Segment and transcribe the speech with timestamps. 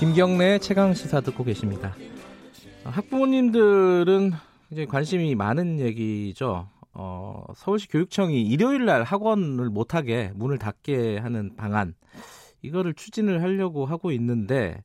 [0.00, 1.94] 김경래의 최강 시사 듣고 계십니다.
[2.84, 4.32] 학부모님들은
[4.70, 6.68] 이제 관심이 많은 얘기죠.
[6.94, 11.94] 어, 서울시 교육청이 일요일 날 학원을 못하게 문을 닫게 하는 방안
[12.62, 14.82] 이거를 추진을 하려고 하고 있는데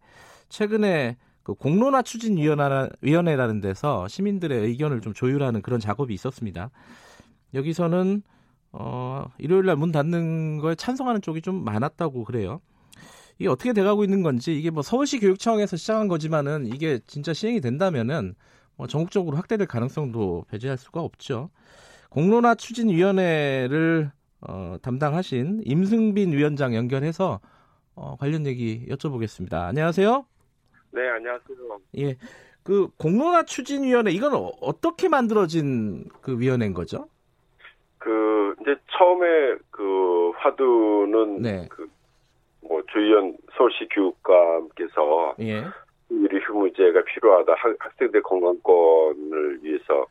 [0.49, 6.71] 최근에 그 공론화 추진 위원회라는 데서 시민들의 의견을 좀 조율하는 그런 작업이 있었습니다.
[7.53, 8.21] 여기서는
[8.73, 12.59] 어, 일요일 날 문 닫는 거에 찬성하는 쪽이 좀 많았다고 그래요.
[13.37, 18.35] 이게 어떻게 돼가고 있는 건지 이게 뭐 서울시 교육청에서 시작한 거지만은 이게 진짜 시행이 된다면은
[18.77, 21.49] 뭐 전국적으로 확대될 가능성도 배제할 수가 없죠.
[22.09, 24.11] 공론화 추진위원회를
[24.47, 27.39] 어, 담당하신 임승빈 위원장 연결해서
[27.95, 29.53] 어, 관련 얘기 여쭤보겠습니다.
[29.53, 30.25] 안녕하세요.
[30.91, 31.57] 네, 안녕하세요.
[31.97, 32.15] 예,
[32.63, 37.09] 그 공론화 추진위원회 이건 어, 떻게 만들어진 그 위원회인 거죠?
[37.97, 41.67] 그 이제 처음에 그 화두는 네.
[41.69, 41.89] 그
[42.67, 45.63] 뭐 조희연 서울시 교육감께서 예.
[46.11, 50.05] 유리 휴무제가 필요하다 학, 학생들 건강권을 위해서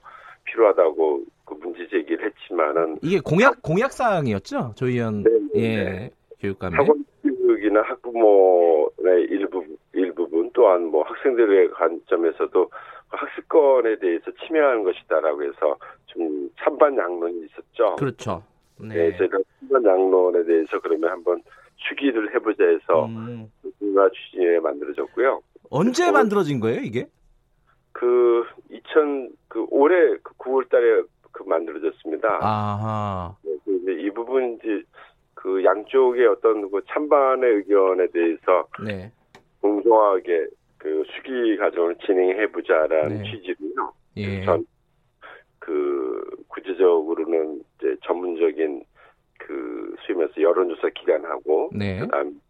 [0.44, 6.10] 필요하다고 그 문제 제기를 했지만은 이게 공약 공약 사항이었죠 조희연 네, 예 네.
[6.40, 12.70] 교육감의 학원 교육이나 학부모의 일부 일부분 또한 뭐 학생들의 관점에서도
[13.08, 17.96] 학습권에 대해서 침해하는 것이다라고 해서 좀 찬반 양론이 있었죠.
[17.96, 18.42] 그렇죠.
[18.78, 21.42] 네, 저희가 찬반 양론에 대해서 그러면 한번
[21.76, 25.40] 추기를 해보자 해서 음, 문화 추진에 만들어졌고요.
[25.70, 27.06] 언제 만들어진 거예요 이게?
[27.92, 31.02] 그 2000, 그 올해 그 9월 달에
[31.32, 32.38] 그 만들어졌습니다.
[32.40, 33.36] 아하.
[33.42, 34.82] 네, 그 이제 이 부분 이제
[35.34, 39.12] 그 양쪽의 어떤 그 찬반의 의견에 대해서 네.
[39.60, 40.46] 공정하게
[40.78, 43.30] 그 수기 과정을 진행해 보자라는 네.
[43.30, 43.92] 취지로요.
[44.16, 44.44] 예.
[44.44, 44.64] 전
[45.64, 48.84] 그 구체적으로는 이제 전문적인
[50.12, 52.00] 말해서 여론조사 기관하고 네.
[52.00, 52.40] 그다음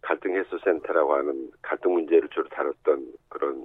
[0.00, 3.64] 갈등 해소 센터라고 하는 갈등 문제를 주로 다뤘던 그런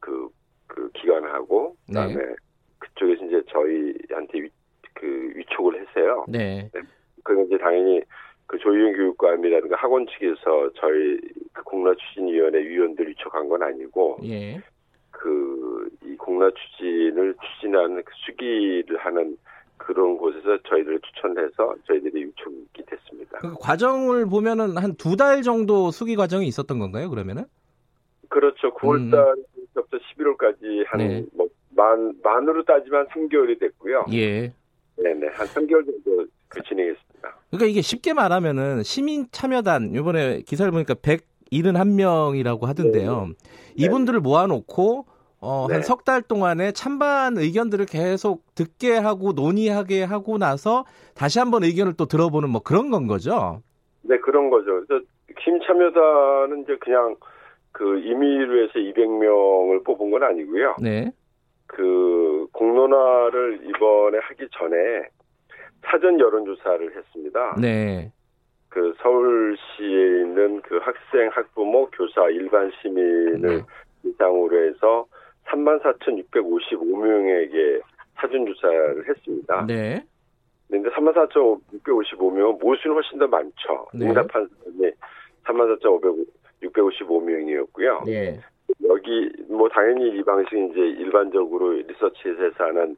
[0.00, 0.28] 그,
[0.66, 2.34] 그 기관하고 그다음에 네.
[2.78, 4.48] 그쪽에서 이제 저희한테 위,
[4.94, 6.24] 그 위촉을 해서요.
[6.28, 6.70] 네.
[7.22, 8.02] 그건 이제 당연히
[8.46, 11.20] 그 조희연 교육감이라든가 학원 측에서 저희
[11.52, 14.60] 그 공라 추진위원회 위원들 위촉한 건 아니고 예.
[15.10, 19.36] 그이 공라 추진을 추진하는 그 수기를 하는
[19.86, 23.38] 그런 곳에서 저희들을 추천해서 저희들이 위촉이 됐습니다.
[23.38, 27.08] 그 과정을 보면은 한 두 달 정도 수기 과정이 있었던 건가요?
[27.08, 27.44] 그러면은?
[28.28, 28.68] 그렇죠.
[28.68, 28.72] 음.
[29.10, 31.24] 9월달부터 11월까지 한 네.
[31.74, 34.06] 뭐만 만으로 따지면 3개월이 됐고요.
[34.12, 34.52] 예.
[34.96, 37.36] 네네 한 3개월 정도 그 진행했습니다.
[37.50, 43.28] 그러니까 이게 쉽게 말하면은 시민 참여단 이번에 기사를 보니까 171명이라고 하던데요.
[43.76, 45.06] 이분들을 모아놓고
[45.46, 45.82] 어, 한 네.
[45.82, 50.84] 석달 동안에 찬반 의견들을 계속 듣게 하고 논의하게 하고 나서
[51.14, 53.62] 다시 한번 의견을 또 들어보는 뭐 그런 건 거죠.
[54.02, 54.84] 네 그런 거죠.
[54.86, 55.04] 그래서
[55.38, 57.14] 힘 참여단은 이제 그냥
[57.70, 60.76] 그 임의로 해서 200명을 뽑은 건 아니고요.
[60.82, 61.12] 네.
[61.68, 64.76] 그 공론화를 이번에 하기 전에
[65.84, 67.56] 사전 여론조사를 했습니다.
[67.60, 68.10] 네.
[68.68, 73.62] 그 서울시에 있는 그 학생, 학부모, 교사, 일반 시민을 네.
[74.02, 75.06] 대상으로 해서
[75.48, 77.80] 34,655명에게
[78.16, 79.66] 사전 조사를 했습니다.
[79.66, 80.04] 네.
[80.68, 83.86] 근데 34,655명은 모수는 훨씬 더 많죠.
[83.94, 84.08] 네.
[84.08, 84.92] 응답한 사람이
[85.44, 88.04] 34,655명이었고요.
[88.06, 88.38] 네.
[88.88, 92.96] 여기 뭐 당연히 이 방식이 이제 일반적으로 리서치에서 하는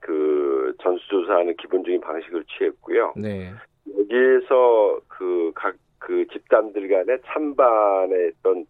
[0.00, 3.12] 그 전수조사하는 기본적인 방식을 취했고요.
[3.16, 3.52] 네.
[3.98, 8.66] 여기에서 그 각그 집단들 간의 찬반의 어떤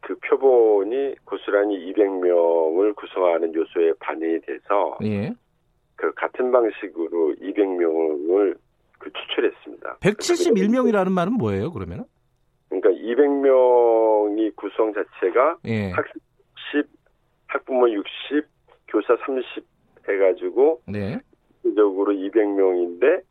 [0.00, 5.32] 그 표본이 고스란히 200명을 구성하는 요소에 반영이 돼서 예.
[5.96, 8.56] 그 같은 방식으로 200명을
[8.98, 9.98] 그 추출했습니다.
[10.00, 12.04] 171명이라는 말은 뭐예요, 그러면은?
[12.68, 15.90] 그러니까 200명이 구성 자체가 예.
[15.90, 16.14] 학생
[16.72, 16.86] 10,
[17.46, 18.06] 학부모 60,
[18.88, 19.64] 교사 30
[20.08, 21.18] 해가지고 네.
[21.62, 23.22] 적으로 200명인데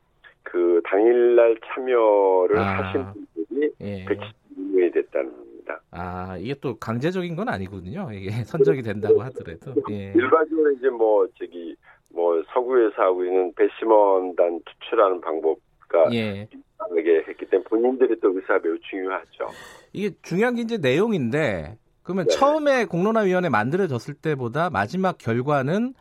[0.44, 2.83] 그 당일날 참여를 아.
[2.83, 3.06] 하신
[3.36, 4.06] 분들이 예.
[4.06, 5.81] 112명이 됐다는 겁니다.
[5.92, 8.10] 아, 이게 또 강제적인 건 아니거든요.
[8.12, 9.74] 이게 선정이 된다고 하더라도.
[9.92, 10.13] 예.
[10.16, 11.75] 일반적으로 이제 뭐 저기
[12.13, 16.48] 뭐 서구에서 하고 있는 배심원단 추출하는 방법과 예.
[16.77, 19.50] 다르게 했기 때문에 본인들의 또 의사가 매우 중요하죠.
[19.94, 22.36] 이게 중요한 게 이제 내용인데 그러면 네.
[22.36, 25.94] 처음에 공론화위원회 만들어졌을 때보다 마지막 결과는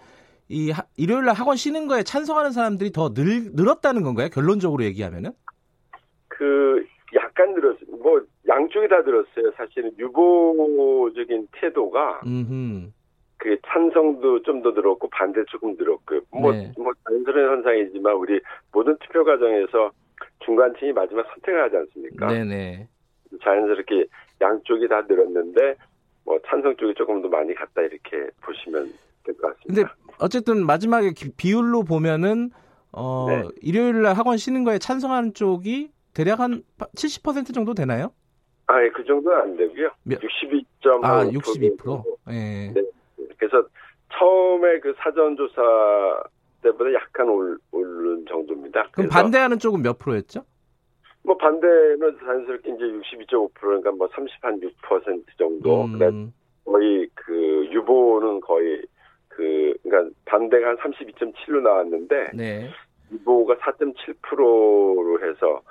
[0.50, 4.28] 이 하, 일요일 날 학원 쉬는 거에 찬성하는 사람들이 더 늘, 늘었다는 건가요?
[4.30, 5.32] 결론적으로 얘기하면은?
[6.28, 6.86] 그
[7.38, 7.96] 약간 늘었어요.
[8.02, 9.52] 뭐 양쪽이 다 늘었어요.
[9.56, 12.90] 사실은 유보적인 태도가 음흠.
[13.38, 16.20] 그 찬성도 좀 더 늘었고 반대 조금 늘었고요.
[16.32, 16.72] 뭐, 네.
[16.76, 18.40] 뭐 자연스러운 현상이지만 우리
[18.72, 19.92] 모든 투표 과정에서
[20.44, 22.26] 중간층이 마지막 선택을 하지 않습니까?
[22.26, 22.88] 네네.
[23.44, 24.06] 자연스럽게
[24.40, 25.76] 양쪽이 다 늘었는데
[26.24, 28.92] 뭐 찬성 쪽이 조금 더 많이 갔다 이렇게 보시면
[29.24, 29.66] 될 것 같습니다.
[29.66, 29.84] 근데
[30.18, 32.50] 어쨌든 마지막에 비율로 보면은
[32.90, 33.42] 어 네.
[33.62, 36.64] 일요일 날 학원 쉬는 거에 찬성하는 쪽이 대략 한
[36.96, 38.12] 70% 정도 되나요?
[38.66, 39.88] 아, 예, 그 정도는 안 되고요.
[40.08, 41.04] 62.5%.
[41.04, 42.04] 아, 62%?
[42.30, 42.72] 예.
[42.74, 42.82] 네.
[43.38, 43.64] 그래서
[44.18, 45.62] 처음에 그 사전 조사
[46.60, 48.88] 때보다 약간 올, 오른 정도입니다.
[48.90, 50.42] 그럼 반대하는 쪽은 몇 프로였죠?
[51.22, 55.84] 뭐 반대는 자연스럽게 이제 62.5%니까 뭐 30한6% 정도.
[55.84, 55.98] 음.
[55.98, 56.32] 그러니까
[56.64, 58.82] 거의 그 유보는 거의
[59.28, 62.70] 그 그러니까 반대가 한 32.7로 나왔는데 네.
[63.12, 65.62] 유보가 4.7%로 해서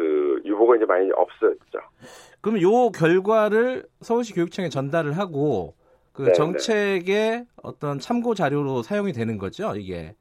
[0.00, 1.78] 그 유보가 이제 많이 없어졌죠.
[2.40, 5.74] 그럼 요 결과를 서울시 교육청에 전달을 하고
[6.14, 6.32] 그 네네.
[6.32, 10.14] 정책의 어떤 참고 자료로 사용이 되는 거죠, 이게.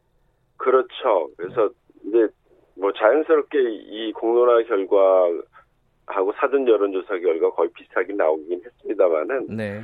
[0.57, 1.29] 그렇죠.
[1.37, 1.69] 그래서
[2.03, 2.27] 이제
[2.75, 4.97] 뭐 자연스럽게 이 공론화 결과
[6.07, 9.83] 하고 사전 여론조사 결과 거의 비슷하게 나오긴 했습니다만은 네.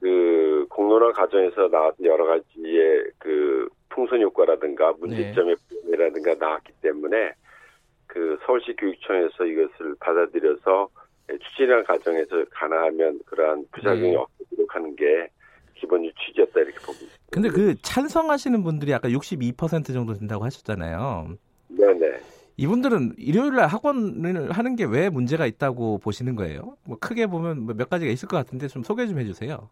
[0.00, 6.38] 그 공론화 과정에서 나왔던 여러 가지의 그 풍선 효과라든가 문제점의 부분이라든가 네.
[6.38, 7.32] 나왔기 때문에
[8.12, 10.88] 그 서울시 교육청에서 이것을 받아들여서
[11.50, 14.16] 추진하는 과정에서 가능하면 그러한 부작용이 네.
[14.16, 15.28] 없도록 하는 게
[15.76, 17.16] 기본 취지였다 이렇게 보고 있습니다.
[17.30, 21.28] 근데 그 찬성하시는 분들이 아까 62% 정도 된다고 하셨잖아요.
[21.68, 22.18] 네네.
[22.56, 26.76] 이분들은 일요일 날 학원을 하는 게 왜 문제가 있다고 보시는 거예요?
[26.84, 29.70] 뭐 크게 보면 뭐몇 가지가 있을 것 같은데 좀 소개 좀 해주세요.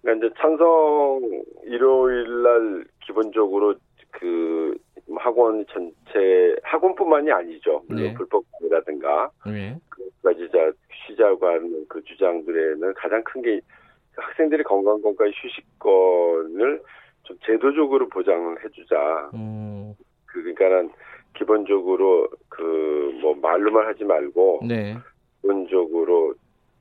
[0.00, 1.20] 그러니까 이제 찬성
[1.64, 3.74] 일요일 날 기본적으로
[4.10, 4.76] 그
[5.18, 7.82] 학원 전 체 학원뿐만이 아니죠.
[7.88, 8.14] 물론 네.
[8.14, 9.76] 불법이라든가 네.
[9.88, 10.70] 그까지 자
[11.06, 13.60] 쉬자고 하는 그 주장들에는 가장 큰 게
[14.16, 16.80] 학생들이 건강권과 휴식권을
[17.24, 19.30] 좀 제도적으로 보장을 해주자.
[19.34, 19.92] 음.
[20.26, 20.90] 그 그러니까는
[21.36, 24.96] 기본적으로 그 뭐 말로만 하지 말고 네.
[25.40, 26.34] 기본적으로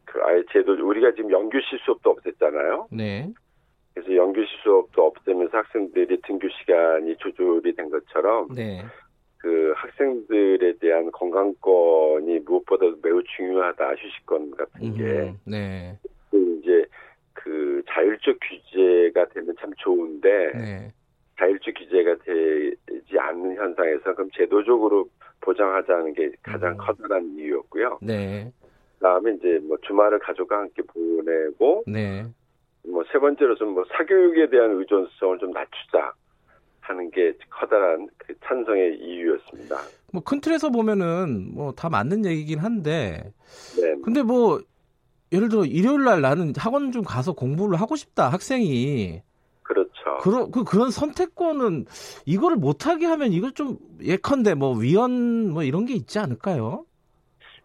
[0.06, 2.88] 그 아예 제도 우리가 지금 연규시 수업도 없앴잖아요.
[2.92, 3.30] 네.
[3.94, 8.84] 그래서 연규시 수업도 없애면서 학생들이 등교 시간이 조절이 된 것처럼 네.
[9.44, 15.98] 그 학생들에 대한 건강권이 무엇보다도 매우 중요하다 휴식권 같은 게 음, 네.
[16.32, 16.86] 그 이제
[17.34, 20.94] 그 자율적 규제가 되면 참 좋은데 네.
[21.38, 25.10] 자율적 규제가 되지 않는 현상에서 그럼 제도적으로
[25.42, 26.78] 보장하자는 게 가장 음.
[26.78, 28.00] 커다란 이유였고요.
[28.02, 28.50] 네.
[28.94, 32.24] 그다음에 이제 뭐 주말을 가족과 함께 보내고 네.
[32.88, 36.14] 뭐 세 번째로 좀 뭐 사교육에 대한 의존성을 좀 낮추자
[36.84, 39.76] 하는 게 커다란 그 찬성의 이유였습니다.
[40.12, 43.34] 뭐 큰 틀에서 보면은 뭐 다 맞는 얘기긴 한데,
[43.80, 43.96] 네.
[44.04, 44.62] 근데 뭐
[45.32, 49.22] 예를 들어 일요일 날 나는 학원 좀 가서 공부를 하고 싶다 학생이
[49.64, 49.92] 그렇죠.
[50.22, 51.86] 그런 그 그런 선택권은
[52.26, 56.86] 이거를 못하게 하면 이걸 좀 예컨대 뭐 위헌 뭐 이런 게 있지 않을까요?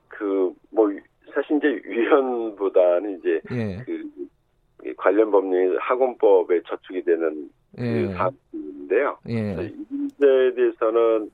[0.09, 0.89] 그 뭐
[1.35, 3.83] 사실 이제 위헌보다는 이제 예.
[3.85, 8.03] 그 관련 법률이 학원법에 저축이 되는 그 예.
[8.03, 9.19] 그 사안인데요.
[9.29, 9.65] 예.
[9.65, 11.31] 이 문제에 대해서는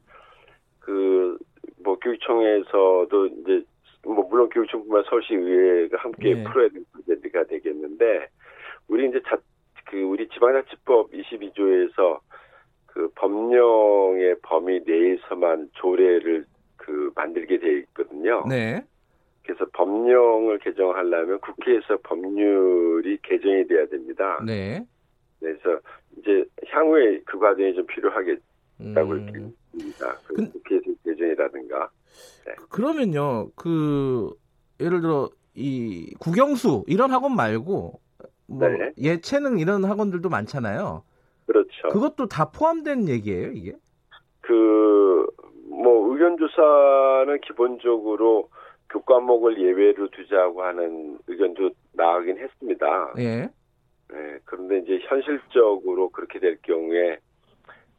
[0.81, 1.39] 그
[1.85, 3.63] 뭐 교육청에서도 이제
[4.05, 6.43] 뭐 물론 교육청뿐만 서울시 의회가 함께 예.
[6.43, 8.29] 풀어야 될 문제가 되겠는데
[8.89, 9.37] 우리 이제 자,
[9.87, 12.19] 그 우리 지방자치법 22조에서
[12.87, 16.45] 그 법령의 범위 내에서만 조례를
[16.77, 18.45] 그 만들게 돼 있거든요.
[18.49, 18.83] 네.
[19.43, 24.41] 그래서 법령을 개정하려면 국회에서 법률이 개정이 돼야 됩니다.
[24.45, 24.85] 네.
[25.39, 25.81] 그래서
[26.25, 28.41] 이제 향후에 그 과정이 좀 필요하겠다고
[28.81, 29.53] 음.
[29.73, 30.17] 봅니다.
[30.27, 31.91] 그 국회에서 개정이라든가.
[32.47, 32.55] 네.
[32.71, 34.33] 그러면요, 그
[34.81, 38.01] 예를 들어 이 국영수 이런 학원 말고
[38.47, 38.93] 뭐 네.
[38.99, 41.05] 예체능 이런 학원들도 많잖아요.
[41.47, 41.89] 그렇죠.
[41.93, 43.75] 그것도 다 포함된 얘기예요, 이게?
[44.41, 44.95] 그
[45.75, 48.49] 뭐 의견 조사는 기본적으로
[48.91, 53.15] 교과목을 예외로 두자고 하는 의견도 나오긴 했습니다.
[53.19, 53.49] 예.
[54.11, 57.19] 네, 그런데 이제 현실적으로 그렇게 될 경우에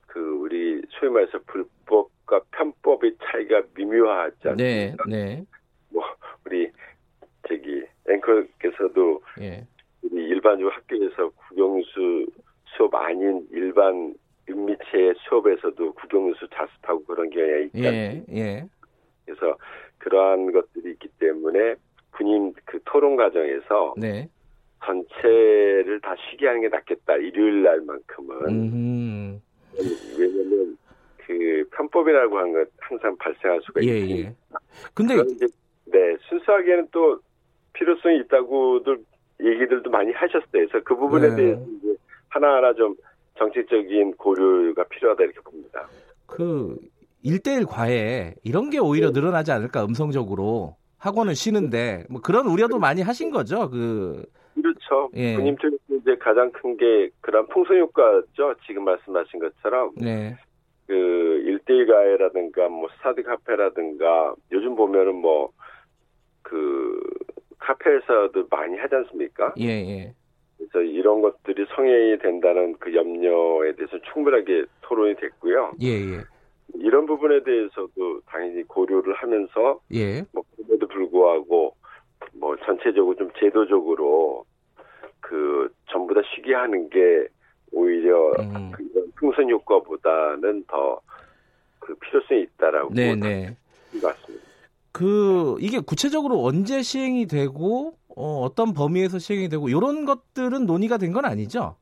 [0.08, 5.04] 그 우리 소위 말해서 불법과 편법의 차이가 미묘하지 네, 않습니까?
[5.08, 5.46] 네, 네.
[5.90, 6.04] 뭐
[6.46, 6.72] 우리
[7.48, 9.68] 저기 앵커께서도 예.
[10.04, 12.28] 우리 일반적으로 학교에서 국영수
[12.78, 14.14] 수업 아닌 일반
[14.50, 18.34] 은미체 수업에서도 국영수 자습하고 그런 경향이 있지 않습니까?
[18.34, 18.66] 예, 예.
[19.26, 19.58] 그래서
[19.98, 21.76] 그러한 것들이 있기 때문에
[22.12, 24.30] 군인 그 토론 과정에서 네.
[24.86, 27.15] 전체를 다 쉬게 하는 게 낫겠다.
[27.18, 28.48] 일요일 날만큼은.
[28.50, 29.42] 음.
[30.18, 30.77] 왜냐면
[31.18, 34.30] 그 편법이라고 하는 건 항상 발생할 수가 예, 있습니다.
[34.30, 34.36] 예.
[34.94, 35.48] 근데 이제
[35.86, 37.20] 네 순수하게는 또
[37.74, 39.00] 필요성이 있다고들
[39.42, 40.46] 얘기들도 많이 하셨어요.
[40.51, 41.36] 그래서 그 부분에 네.
[41.36, 41.96] 대해서 이제
[42.30, 42.96] 하나하나 좀
[43.38, 45.88] 정책적인 고려가 필요하다 이렇게 봅니다.
[46.25, 46.77] 그
[47.24, 49.20] 1대1 과외 이런 게 오히려 네.
[49.20, 53.70] 늘어나지 않을까 음성적으로 학원을 쉬는데 뭐 그런 우려도 많이 하신 거죠.
[53.70, 54.25] 그
[54.56, 55.10] 그렇죠.
[55.14, 55.36] 예.
[55.36, 58.56] 군님 쪽에서 이제 가장 큰 게 그런 풍선 효과죠.
[58.66, 60.36] 지금 말씀하신 것처럼 네.
[60.88, 60.94] 그
[61.46, 65.52] 일대일 가해라든가 뭐 스타디 카페라든가 요즘 보면은 뭐
[66.48, 67.00] 그
[67.58, 69.54] 카페에서도 많이 하지 않습니까?
[69.60, 70.14] 예, 예.
[70.58, 75.72] 그래서 이런 것들이 성행이 된다는 그 염려에 대해서 충분하게 토론이 됐고요.
[75.82, 76.20] 예, 예.
[76.76, 80.24] 이런 부분에 대해서도 당연히 고려를 하면서 예.
[80.34, 81.75] 뭐 그럼에도 불구하고
[82.46, 84.46] 뭐 전체적으로 좀 제도적으로
[85.20, 87.28] 그 전부 다 쉬게 하는 게
[87.72, 88.72] 오히려 음.
[88.72, 91.02] 그 이런 풍선 효과보다는 더
[91.80, 93.56] 그 필요성이 있다라고 네, 네.
[94.02, 94.44] 맞습니다.
[94.92, 101.14] 그 이게 구체적으로 언제 시행이 되고 어, 어떤 범위에서 시행이 되고 이런 것들은 논의가 된
[101.14, 101.75] 건 아니죠?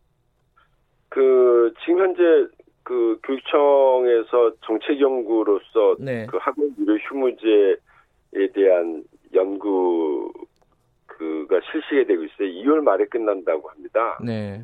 [1.07, 2.51] 그 지금 현재
[2.83, 6.25] 그 교육청에서 정책 연구로서 네.
[6.25, 10.33] 그 학원 유료 휴무제에 대한 연구
[11.17, 12.47] 그가 실시가 되고 있어요.
[12.47, 14.17] 2월 말에 끝난다고 합니다.
[14.23, 14.63] 네.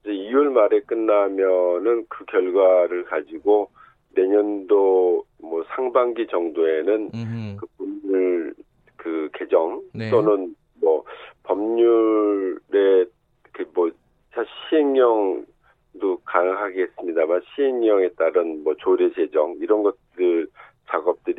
[0.00, 3.70] 이제 2월 말에 끝나면은 그 결과를 가지고
[4.14, 7.56] 내년도 뭐 상반기 정도에는 음.
[7.58, 8.54] 그 법률
[8.96, 10.10] 그 개정 네.
[10.10, 11.04] 또는 뭐
[11.44, 13.06] 법률의
[13.52, 13.90] 그뭐
[14.68, 19.96] 시행령도 가능하겠습니다만 시행령에 따른 뭐 조례 제정 이런 것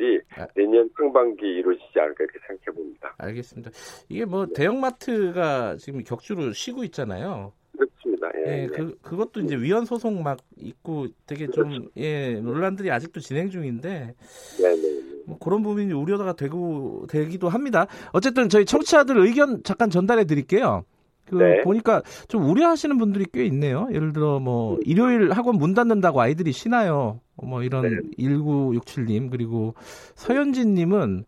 [0.02, 0.46] 들 작업들이 아.
[0.56, 3.14] 내년 상반기에 이루어지지 않을까 이렇게 생각해 봅니다.
[3.18, 3.70] 알겠습니다.
[4.08, 7.52] 이게 뭐 대형마트가 지금 격주로 쉬고 있잖아요.
[7.78, 8.28] 그렇습니다.
[8.38, 8.66] 예, 예, 예.
[8.66, 14.14] 그 그것도 이제 위헌 소송 막 있고 되게 좀 예, 논란들이 아직도 진행 중인데
[14.60, 15.22] 네, 네, 네.
[15.26, 17.86] 뭐 그런 부분이 우려가 되고 되기도 합니다.
[18.12, 20.84] 어쨌든 저희 청취자들 의견 잠깐 전달해 드릴게요.
[21.32, 21.62] 그 네.
[21.62, 23.88] 보니까 좀 우려하시는 분들이 꽤 있네요.
[23.90, 27.20] 예를 들어 뭐 일요일 학원 문 닫는다고 아이들이 쉬나요?
[27.36, 27.96] 뭐 이런 네.
[28.18, 29.74] 1967님 그리고
[30.14, 31.24] 서현진 님은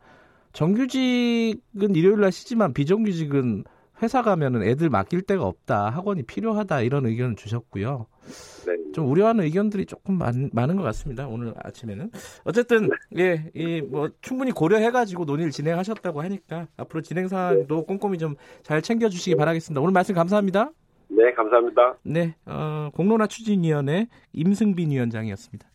[0.53, 3.65] 정규직은 일요일 날 쉬지만 비정규직은
[4.03, 5.91] 회사 가면은 애들 맡길 데가 없다.
[5.91, 6.81] 학원이 필요하다.
[6.83, 8.07] 이런 의견을 주셨고요.
[8.67, 8.93] 네.
[8.93, 11.27] 좀 우려하는 의견들이 조금 많, 많은 것 같습니다.
[11.29, 12.11] 오늘 아침에는.
[12.45, 18.83] 어쨌든, 예, 이, 뭐, 충분히 고려해가지고 논의를 진행하셨다고 하니까 앞으로 진행 사항도 꼼꼼히 좀 잘
[18.83, 19.81] 챙겨주시기 바라겠습니다.
[19.81, 20.71] 오늘 말씀 감사합니다.
[21.09, 21.97] 네, 감사합니다.
[22.03, 25.67] 네, 어, 공론화 추진위원회 임승빈 위원장이었습니다.